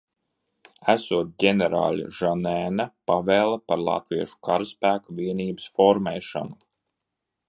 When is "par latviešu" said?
3.73-4.39